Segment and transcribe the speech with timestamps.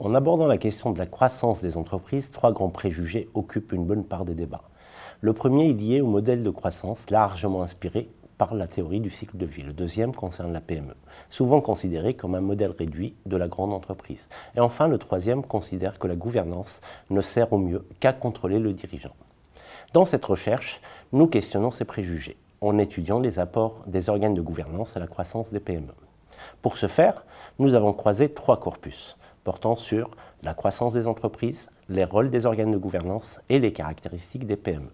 [0.00, 4.04] En abordant la question de la croissance des entreprises, trois grands préjugés occupent une bonne
[4.04, 4.62] part des débats.
[5.20, 8.08] Le premier est lié au modèle de croissance largement inspiré
[8.38, 9.62] par la théorie du cycle de vie.
[9.62, 10.94] Le deuxième concerne la PME,
[11.28, 14.28] souvent considérée comme un modèle réduit de la grande entreprise.
[14.56, 16.80] Et enfin, le troisième considère que la gouvernance
[17.10, 19.14] ne sert au mieux qu'à contrôler le dirigeant.
[19.92, 20.80] Dans cette recherche,
[21.12, 25.50] nous questionnons ces préjugés en étudiant les apports des organes de gouvernance à la croissance
[25.52, 25.92] des PME.
[26.62, 27.24] Pour ce faire,
[27.58, 29.16] nous avons croisé trois corpus
[29.48, 30.10] portant sur
[30.42, 34.90] la croissance des entreprises, les rôles des organes de gouvernance et les caractéristiques des PME.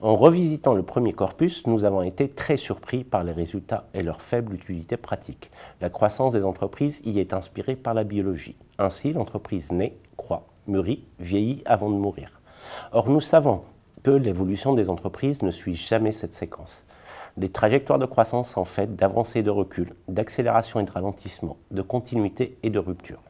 [0.00, 4.22] En revisitant le premier corpus, nous avons été très surpris par les résultats et leur
[4.22, 5.50] faible utilité pratique.
[5.80, 8.56] La croissance des entreprises y est inspirée par la biologie.
[8.78, 12.40] Ainsi, l'entreprise naît, croît, mûrit, vieillit avant de mourir.
[12.92, 13.62] Or, nous savons
[14.02, 16.84] que l'évolution des entreprises ne suit jamais cette séquence.
[17.36, 21.82] Les trajectoires de croissance sont faites d'avancées et de recul, d'accélération et de ralentissement, de
[21.82, 23.20] continuité et de rupture.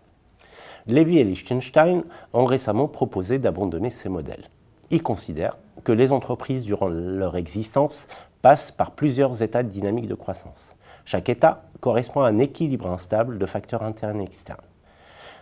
[0.87, 4.49] Levy et Liechtenstein ont récemment proposé d'abandonner ces modèles.
[4.91, 8.07] Ils considèrent que les entreprises, durant leur existence,
[8.43, 10.75] passent par plusieurs états de dynamique de croissance.
[11.05, 14.59] Chaque état correspond à un équilibre instable de facteurs internes et externes.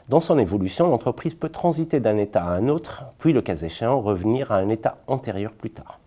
[0.08, 4.00] Dans son évolution, l'entreprise peut transiter d'un état à un autre, puis le cas échéant
[4.00, 5.98] revenir à un état antérieur plus tard.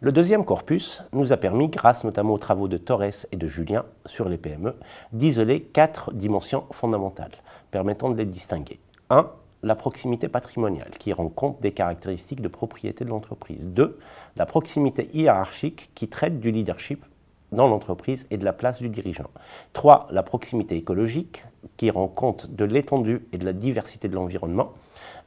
[0.00, 3.84] Le deuxième corpus nous a permis, grâce notamment aux travaux de Torres et de Julien
[4.06, 4.74] sur les PME,
[5.12, 7.32] d'isoler quatre dimensions fondamentales
[7.70, 8.80] permettant de les distinguer.
[9.10, 9.28] 1.
[9.62, 13.68] La proximité patrimoniale, qui rend compte des caractéristiques de propriété de l'entreprise.
[13.68, 13.98] 2.
[14.36, 17.04] La proximité hiérarchique, qui traite du leadership
[17.52, 19.30] dans l'entreprise et de la place du dirigeant.
[19.72, 20.08] 3.
[20.10, 21.44] La proximité écologique,
[21.76, 24.72] qui rend compte de l'étendue et de la diversité de l'environnement.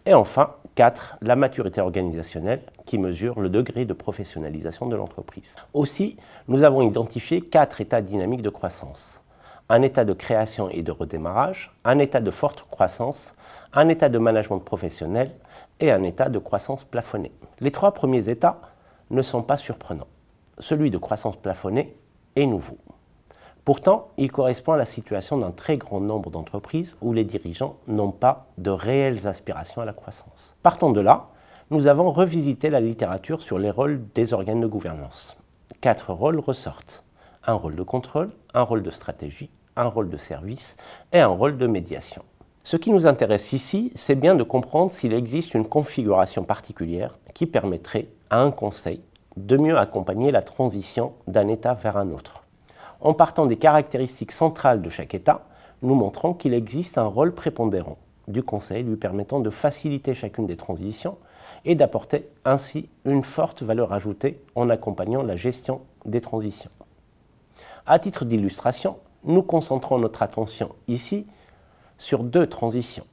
[0.06, 1.18] Et enfin, 4.
[1.22, 5.56] La maturité organisationnelle qui mesure le degré de professionnalisation de l'entreprise.
[5.74, 6.18] Aussi,
[6.48, 9.22] nous avons identifié quatre états dynamiques de croissance.
[9.70, 13.34] Un état de création et de redémarrage, un état de forte croissance,
[13.74, 15.32] un état de management professionnel
[15.80, 17.32] et un état de croissance plafonnée.
[17.60, 18.60] Les trois premiers états
[19.10, 20.08] ne sont pas surprenants.
[20.60, 21.98] Celui de croissance plafonnée
[22.36, 22.78] est nouveau.
[23.66, 28.12] Pourtant, il correspond à la situation d'un très grand nombre d'entreprises où les dirigeants n'ont
[28.12, 30.56] pas de réelles aspirations à la croissance.
[30.64, 31.30] Partant de là,
[31.72, 35.38] nous avons revisité la littérature sur les rôles des organes de gouvernance.
[35.80, 37.04] Quatre rôles ressortent.
[37.46, 40.78] Un rôle de contrôle, un rôle de stratégie, un rôle de service
[41.12, 42.24] et un rôle de médiation.
[42.64, 47.46] Ce qui nous intéresse ici, c'est bien de comprendre s'il existe une configuration particulière qui
[47.46, 49.02] permettrait à un conseil
[49.36, 52.44] de mieux accompagner la transition d'un État vers un autre.
[53.02, 55.46] En partant des caractéristiques centrales de chaque État,
[55.82, 57.98] nous montrons qu'il existe un rôle prépondérant
[58.30, 61.18] du Conseil lui permettant de faciliter chacune des transitions
[61.66, 66.72] et d'apporter ainsi une forte valeur ajoutée en accompagnant la gestion des transitions.
[67.86, 71.28] À titre d'illustration, nous concentrons notre attention ici
[71.98, 73.06] sur deux transitions.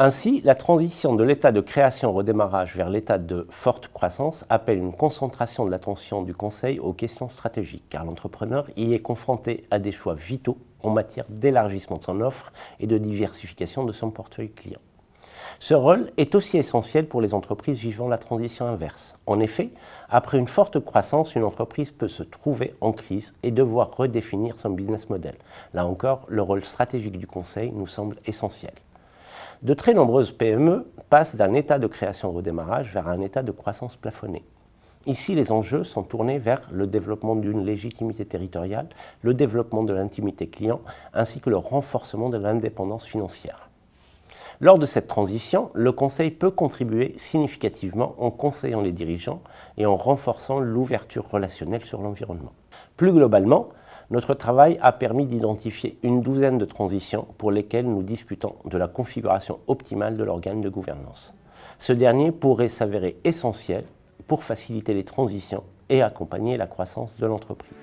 [0.00, 4.92] Ainsi, la transition de l'état de création redémarrage vers l'état de forte croissance appelle une
[4.92, 9.92] concentration de l'attention du Conseil aux questions stratégiques, car l'entrepreneur y est confronté à des
[9.92, 14.80] choix vitaux en matière d'élargissement de son offre et de diversification de son portefeuille client.
[15.60, 19.16] Ce rôle est aussi essentiel pour les entreprises vivant la transition inverse.
[19.26, 19.70] En effet,
[20.08, 24.70] après une forte croissance, une entreprise peut se trouver en crise et devoir redéfinir son
[24.70, 25.34] business model.
[25.74, 28.72] Là encore, le rôle stratégique du conseil nous semble essentiel.
[29.62, 33.50] De très nombreuses PME passent d'un état de création au démarrage vers un état de
[33.50, 34.44] croissance plafonnée.
[35.06, 38.88] Ici, les enjeux sont tournés vers le développement d'une légitimité territoriale,
[39.22, 40.80] le développement de l'intimité client,
[41.14, 43.67] ainsi que le renforcement de l'indépendance financière.
[44.60, 49.40] Lors de cette transition, le Conseil peut contribuer significativement en conseillant les dirigeants
[49.76, 52.52] et en renforçant l'ouverture relationnelle sur l'environnement.
[52.96, 53.68] Plus globalement,
[54.10, 58.88] notre travail a permis d'identifier une douzaine de transitions pour lesquelles nous discutons de la
[58.88, 61.34] configuration optimale de l'organe de gouvernance.
[61.78, 63.84] Ce dernier pourrait s'avérer essentiel
[64.26, 67.78] pour faciliter les transitions et accompagner la croissance de l'entreprise.